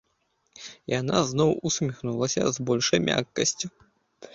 Яна 0.99 1.21
зноў 1.33 1.51
усміхнулася, 1.73 2.41
з 2.59 2.69
большаю 2.71 3.01
мяккасцю. 3.09 3.77